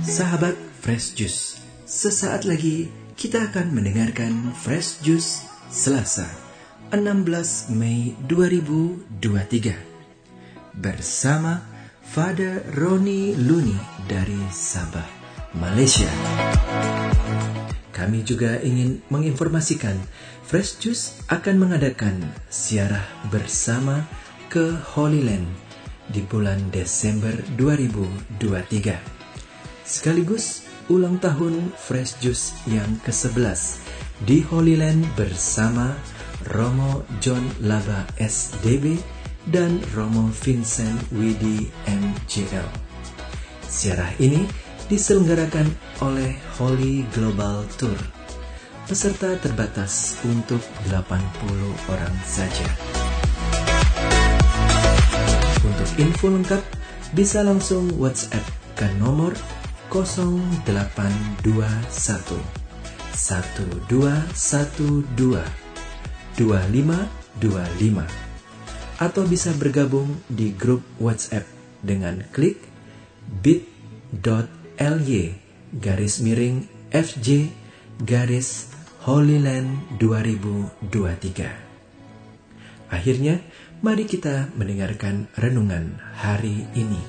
[0.00, 6.24] Sahabat Fresh Juice, sesaat lagi kita akan mendengarkan Fresh Juice Selasa
[6.96, 11.60] 16 Mei 2023 bersama
[12.00, 13.76] Father Roni Luni
[14.08, 15.04] dari Sabah,
[15.60, 16.08] Malaysia.
[17.92, 20.00] Kami juga ingin menginformasikan
[20.40, 22.16] Fresh Juice akan mengadakan
[22.48, 24.08] siarah bersama
[24.46, 25.50] ke Holy Land
[26.06, 33.82] di bulan Desember 2023 sekaligus ulang tahun Fresh Juice yang ke-11
[34.22, 35.98] di Holy Land bersama
[36.54, 38.98] Romo John Laba SDB
[39.50, 42.66] dan Romo Vincent Widi MJL.
[43.66, 44.46] Siarah ini
[44.86, 45.66] diselenggarakan
[46.02, 47.98] oleh Holy Global Tour.
[48.86, 51.10] Peserta terbatas untuk 80
[51.90, 53.05] orang saja.
[55.96, 56.60] Info lengkap
[57.16, 58.44] bisa langsung WhatsApp
[58.76, 59.32] ke nomor
[59.88, 61.40] 0821
[63.16, 65.08] 1212
[66.36, 71.48] 2525 atau bisa bergabung di grup WhatsApp
[71.80, 72.60] dengan klik
[73.40, 75.16] bit.ly
[75.80, 77.48] garis miring FJ
[78.04, 78.68] garis
[79.08, 81.64] Holyland 2023.
[82.86, 83.42] Akhirnya,
[83.84, 87.00] mari kita mendengarkan renungan hari ini.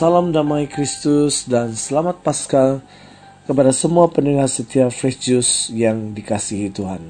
[0.00, 2.80] Salam damai Kristus dan selamat Paskah
[3.50, 7.02] kepada semua pendengar setia Fresh Juice yang dikasihi Tuhan.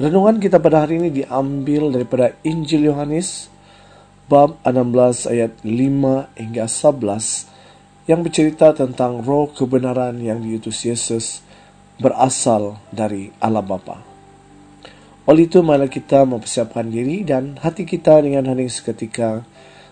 [0.00, 3.52] Renungan kita pada hari ini diambil daripada Injil Yohanes
[4.32, 11.44] bab 16 ayat 5 hingga 11 yang bercerita tentang roh kebenaran yang diutus Yesus
[12.00, 14.00] berasal dari Allah Bapa.
[15.28, 19.44] Oleh itu, mari kita mempersiapkan diri dan hati kita dengan hening seketika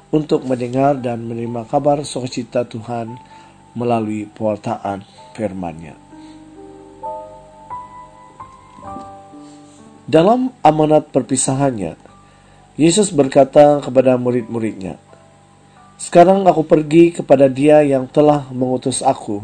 [0.08, 3.20] untuk mendengar dan menerima kabar sukacita Tuhan
[3.74, 5.02] melalui pewartaan
[5.34, 5.94] firman-Nya.
[10.04, 11.96] Dalam amanat perpisahannya,
[12.76, 15.00] Yesus berkata kepada murid-muridnya,
[15.94, 19.40] Sekarang aku pergi kepada dia yang telah mengutus aku,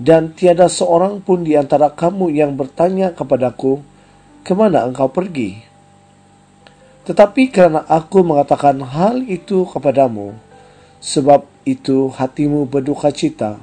[0.00, 3.84] dan tiada seorang pun di antara kamu yang bertanya kepadaku,
[4.42, 5.60] Ke mana engkau pergi?
[7.06, 10.34] Tetapi karena aku mengatakan hal itu kepadamu,
[11.00, 13.60] sebab itu hatimu berduka cita.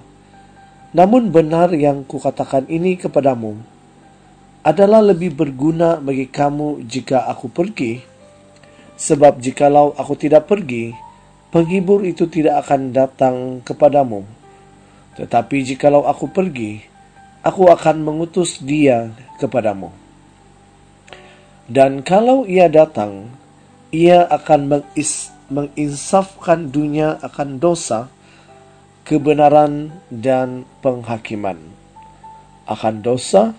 [0.94, 3.58] Namun benar yang kukatakan ini kepadamu
[4.66, 8.02] adalah lebih berguna bagi kamu jika aku pergi.
[8.96, 10.96] Sebab jikalau aku tidak pergi,
[11.52, 14.24] penghibur itu tidak akan datang kepadamu.
[15.20, 16.80] Tetapi jikalau aku pergi,
[17.44, 19.92] aku akan mengutus dia kepadamu.
[21.68, 23.30] Dan kalau ia datang,
[23.92, 28.10] ia akan mengis, menginsafkan dunia akan dosa,
[29.06, 31.60] kebenaran, dan penghakiman.
[32.66, 33.54] Akan dosa,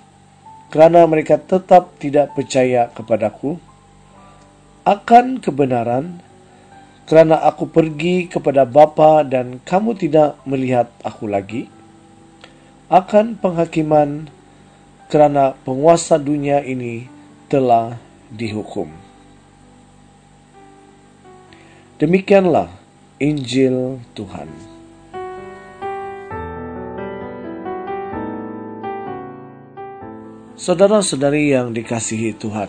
[0.75, 3.59] kerana mereka tetap tidak percaya kepadaku.
[4.83, 6.19] Akan kebenaran,
[7.07, 11.71] kerana aku pergi kepada Bapa dan kamu tidak melihat aku lagi.
[12.91, 14.31] Akan penghakiman,
[15.07, 17.07] kerana penguasa dunia ini
[17.47, 17.95] telah
[18.35, 19.06] dihukum.
[21.97, 22.69] Demikianlah
[23.17, 24.53] Injil Tuhan.
[30.61, 32.69] Saudara-saudari yang dikasihi Tuhan,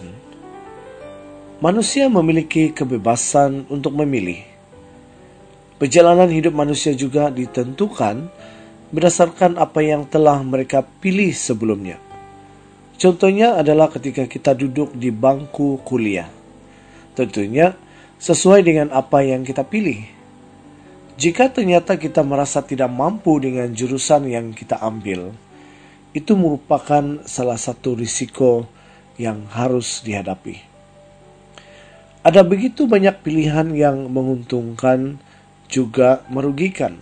[1.60, 4.48] manusia memiliki kebebasan untuk memilih.
[5.76, 8.32] Perjalanan hidup manusia juga ditentukan
[8.96, 12.00] berdasarkan apa yang telah mereka pilih sebelumnya.
[12.96, 16.32] Contohnya adalah ketika kita duduk di bangku kuliah.
[17.12, 17.76] Tentunya
[18.18, 20.06] sesuai dengan apa yang kita pilih.
[21.18, 25.34] Jika ternyata kita merasa tidak mampu dengan jurusan yang kita ambil,
[26.14, 28.70] itu merupakan salah satu risiko
[29.18, 30.62] yang harus dihadapi.
[32.22, 35.18] Ada begitu banyak pilihan yang menguntungkan
[35.70, 36.98] juga merugikan.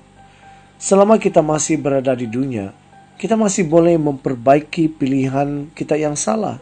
[0.79, 2.75] Selama kita masih berada di dunia,
[3.15, 6.59] kita masih boleh memperbaiki pilihan kita yang salah.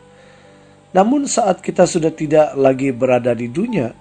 [0.94, 3.94] Namun saat kita sudah tidak lagi berada di dunia,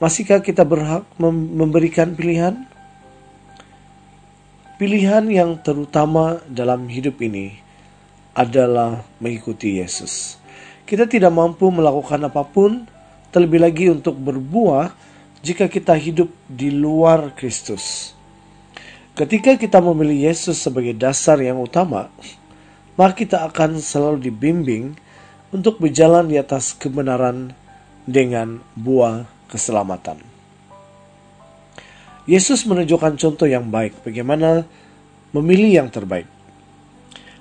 [0.00, 2.64] masihkah kita berhak mem memberikan pilihan?
[4.80, 7.60] Pilihan yang terutama dalam hidup ini
[8.32, 10.40] adalah mengikuti Yesus.
[10.88, 12.88] Kita tidak mampu melakukan apa pun,
[13.28, 14.90] terlebih lagi untuk berbuah
[15.44, 18.16] jika kita hidup di luar Kristus.
[19.12, 22.08] Ketika kita memilih Yesus sebagai dasar yang utama,
[22.96, 24.96] maka kita akan selalu dibimbing
[25.52, 27.52] untuk berjalan di atas kebenaran
[28.08, 30.22] dengan buah keselamatan.
[32.30, 34.62] Yesus menunjukkan contoh yang baik bagaimana
[35.34, 36.30] memilih yang terbaik.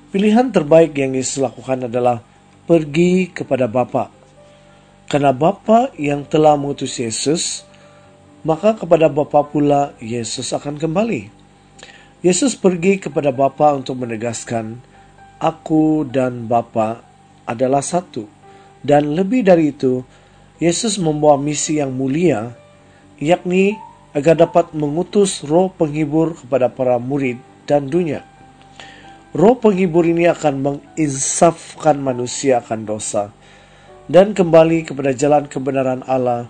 [0.10, 2.26] Pilihan terbaik yang Yesus lakukan adalah
[2.66, 4.10] pergi kepada Bapa.
[5.06, 7.62] Karena Bapa yang telah mengutus Yesus,
[8.42, 11.30] maka kepada Bapa pula Yesus akan kembali.
[12.26, 14.82] Yesus pergi kepada Bapa untuk menegaskan,
[15.38, 17.06] Aku dan Bapa
[17.46, 18.28] adalah satu.
[18.82, 20.04] Dan lebih dari itu,
[20.60, 22.52] Yesus membawa misi yang mulia,
[23.16, 23.80] yakni
[24.12, 28.28] agar dapat mengutus roh penghibur kepada para murid dan dunia.
[29.32, 33.32] Roh penghibur ini akan menginsafkan manusia akan dosa
[34.10, 36.50] dan kembali kepada jalan kebenaran Allah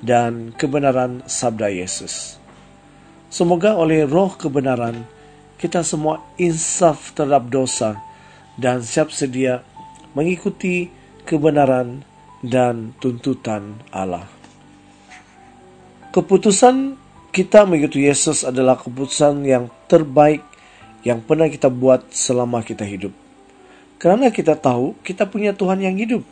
[0.00, 2.38] dan kebenaran sabda Yesus.
[3.26, 5.02] Semoga oleh roh kebenaran
[5.58, 7.98] kita semua insaf terhadap dosa
[8.54, 9.66] dan siap sedia
[10.14, 10.90] mengikuti
[11.26, 12.06] kebenaran
[12.42, 14.26] dan tuntutan Allah.
[16.12, 16.98] Keputusan
[17.32, 20.44] kita mengikuti Yesus adalah keputusan yang terbaik
[21.06, 23.14] yang pernah kita buat selama kita hidup.
[23.96, 26.26] Karena kita tahu kita punya Tuhan yang hidup,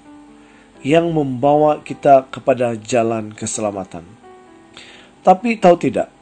[0.85, 4.05] yang membawa kita kepada jalan keselamatan.
[5.25, 6.12] Tapi tahu tidak,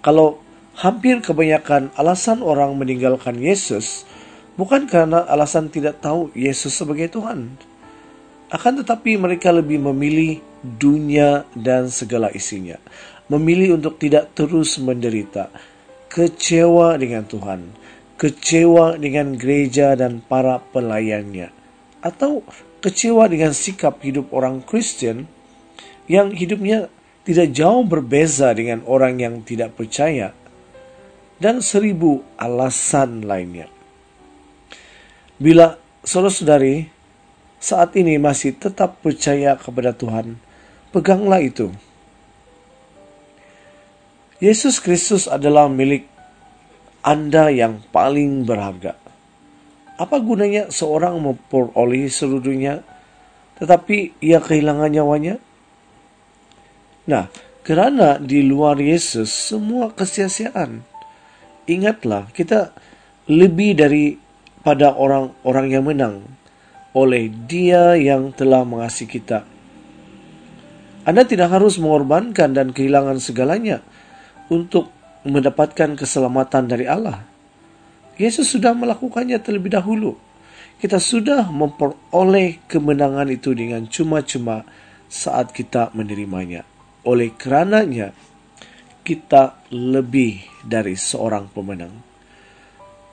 [0.00, 0.40] kalau
[0.80, 4.08] hampir kebanyakan alasan orang meninggalkan Yesus
[4.56, 7.60] bukan karena alasan tidak tahu Yesus sebagai Tuhan.
[8.50, 12.74] Akan tetapi mereka lebih memilih dunia dan segala isinya.
[13.30, 15.54] Memilih untuk tidak terus menderita.
[16.10, 17.70] Kecewa dengan Tuhan.
[18.18, 21.54] Kecewa dengan gereja dan para pelayannya.
[22.02, 22.42] Atau
[22.82, 25.30] kecewa dengan sikap hidup orang Kristen
[26.10, 26.90] yang hidupnya
[27.22, 30.34] tidak jauh berbeza dengan orang yang tidak percaya.
[31.38, 33.70] Dan seribu alasan lainnya.
[35.38, 36.99] Bila saudara-saudari
[37.60, 40.40] saat ini masih tetap percaya kepada Tuhan,
[40.96, 41.68] peganglah itu.
[44.40, 46.08] Yesus Kristus adalah milik
[47.04, 48.96] Anda yang paling berharga.
[50.00, 52.80] Apa gunanya seorang memperoleh seluruh dunia,
[53.60, 55.36] tetapi ia kehilangan nyawanya?
[57.04, 57.28] Nah,
[57.60, 60.80] kerana di luar Yesus semua kesia-siaan.
[61.68, 62.72] Ingatlah, kita
[63.28, 66.39] lebih daripada orang-orang yang menang
[66.96, 69.46] oleh Dia yang telah mengasihi kita.
[71.06, 73.80] Anda tidak harus mengorbankan dan kehilangan segalanya
[74.52, 74.92] untuk
[75.24, 77.24] mendapatkan keselamatan dari Allah.
[78.20, 80.18] Yesus sudah melakukannya terlebih dahulu.
[80.80, 84.64] Kita sudah memperoleh kemenangan itu dengan cuma-cuma
[85.08, 86.64] saat kita menerimanya.
[87.04, 88.12] Oleh kerananya,
[89.00, 91.92] kita lebih dari seorang pemenang.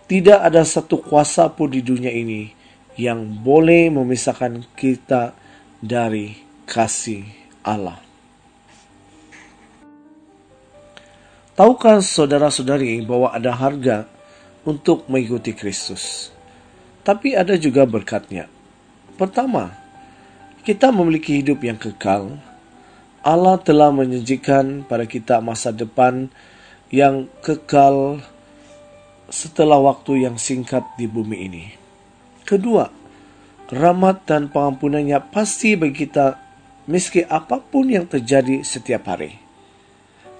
[0.07, 2.56] Tidak ada satu kuasa pun di dunia ini
[2.97, 5.37] yang boleh memisahkan kita
[5.77, 6.33] dari
[6.65, 7.23] kasih
[7.61, 8.01] Allah.
[11.57, 14.05] Tahukah saudara-saudari bahwa ada harga
[14.61, 16.29] untuk mengikuti Kristus?
[17.01, 18.45] Tapi ada juga berkatnya.
[19.17, 19.73] Pertama,
[20.61, 22.37] kita memiliki hidup yang kekal.
[23.25, 26.29] Allah telah menjanjikan pada kita masa depan
[26.93, 28.21] yang kekal
[29.33, 31.86] setelah waktu yang singkat di bumi ini.
[32.47, 32.87] Kedua,
[33.67, 36.39] rahmat dan pengampunannya pasti bagi kita
[36.87, 39.35] meski apa pun yang terjadi setiap hari.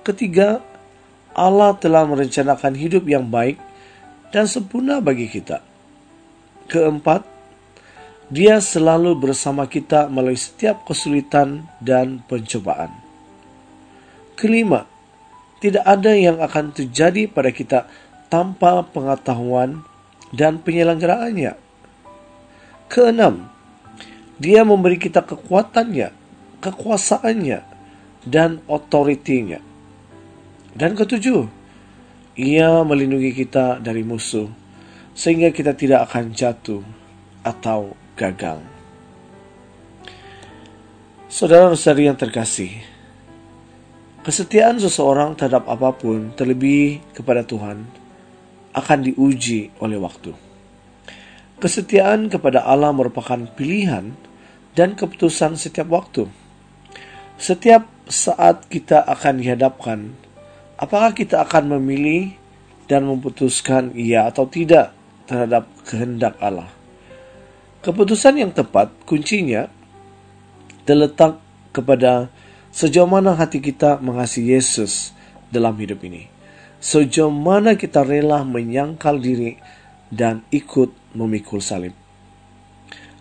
[0.08, 0.64] Ketiga,
[1.36, 3.60] Allah telah merencanakan hidup yang baik
[4.32, 5.60] dan sempurna bagi kita.
[6.72, 7.28] Keempat,
[8.32, 12.92] dia selalu bersama kita melalui setiap kesulitan dan pencobaan.
[14.40, 14.88] Kelima,
[15.60, 17.84] tidak ada yang akan terjadi pada kita
[18.32, 19.84] tanpa pengetahuan
[20.32, 21.67] dan penyelenggaraannya.
[22.88, 23.51] Keenam,
[24.39, 26.15] dia memberi kita kekuatannya,
[26.63, 27.60] kekuasaannya,
[28.24, 29.60] dan otoritinya.
[30.72, 31.51] Dan ketujuh,
[32.39, 34.48] ia melindungi kita dari musuh,
[35.12, 36.79] sehingga kita tidak akan jatuh
[37.44, 38.63] atau gagal.
[41.27, 42.72] Saudara-saudari yang terkasih,
[44.24, 47.84] kesetiaan seseorang terhadap apa pun, terlebih kepada Tuhan,
[48.72, 50.47] akan diuji oleh waktu.
[51.58, 54.14] Kesetiaan kepada Allah merupakan pilihan
[54.78, 56.30] dan keputusan setiap waktu.
[57.42, 60.14] Setiap saat kita akan dihadapkan,
[60.78, 62.38] apakah kita akan memilih
[62.86, 64.94] dan memutuskan iya atau tidak
[65.26, 66.70] terhadap kehendak Allah.
[67.82, 69.66] Keputusan yang tepat kuncinya
[70.86, 71.42] terletak
[71.74, 72.30] kepada
[72.70, 75.10] sejauh mana hati kita mengasihi Yesus
[75.50, 76.30] dalam hidup ini.
[76.78, 79.58] Sejauh mana kita rela menyangkal diri
[80.14, 81.98] dan ikut memikul salib.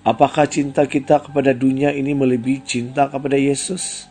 [0.06, 4.06] Apakah cinta kita kepada dunia ini melebihi cinta kepada Yesus?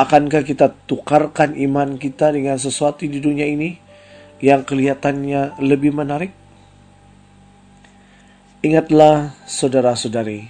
[0.00, 3.76] Akankah kita tukarkan iman kita dengan sesuatu di dunia ini
[4.40, 6.32] yang kelihatannya lebih menarik?
[8.64, 10.48] Ingatlah, saudara-saudari,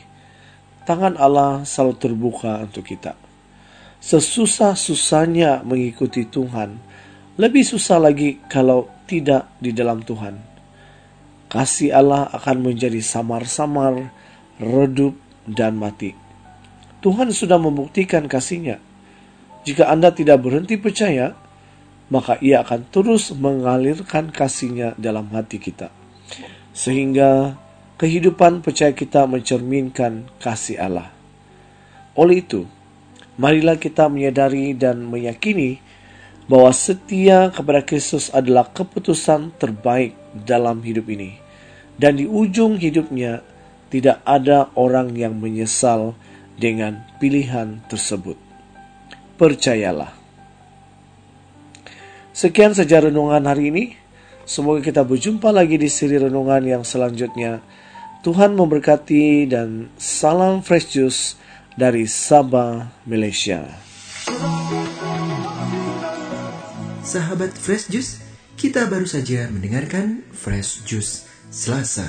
[0.86, 3.18] tangan Allah selalu terbuka untuk kita.
[3.98, 6.78] Sesusah-susahnya mengikuti Tuhan,
[7.42, 10.49] lebih susah lagi kalau tidak di dalam Tuhan
[11.50, 14.14] kasih Allah akan menjadi samar-samar,
[14.62, 15.18] redup,
[15.50, 16.14] dan mati.
[17.02, 18.78] Tuhan sudah membuktikan kasihnya.
[19.66, 21.34] Jika Anda tidak berhenti percaya,
[22.08, 25.90] maka ia akan terus mengalirkan kasihnya dalam hati kita.
[26.70, 27.58] Sehingga
[27.98, 31.10] kehidupan percaya kita mencerminkan kasih Allah.
[32.14, 32.68] Oleh itu,
[33.40, 35.82] marilah kita menyadari dan meyakini
[36.46, 41.36] bahwa setia kepada Kristus adalah keputusan terbaik dalam hidup ini.
[42.00, 43.44] Dan di ujung hidupnya
[43.92, 46.16] tidak ada orang yang menyesal
[46.56, 48.38] dengan pilihan tersebut.
[49.36, 50.12] Percayalah.
[52.30, 53.84] Sekian saja renungan hari ini.
[54.48, 57.62] Semoga kita berjumpa lagi di seri renungan yang selanjutnya.
[58.20, 61.40] Tuhan memberkati dan salam fresh juice
[61.78, 63.64] dari Sabah, Malaysia.
[67.00, 68.22] Sahabat Fresh Juice,
[68.60, 72.04] kita baru saja mendengarkan Fresh Juice Selasa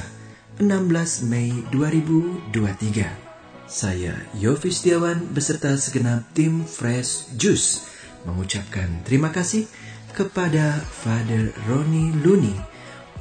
[0.60, 3.72] 16 Mei 2023.
[3.72, 7.88] Saya Yofi Setiawan beserta segenap tim Fresh Juice
[8.28, 9.64] mengucapkan terima kasih
[10.12, 12.52] kepada Father Roni Luni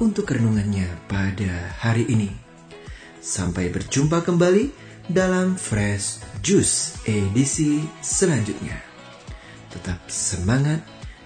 [0.03, 2.35] untuk renungannya pada hari ini.
[3.23, 4.75] Sampai berjumpa kembali
[5.07, 8.75] dalam Fresh Juice edisi selanjutnya.
[9.71, 10.83] Tetap semangat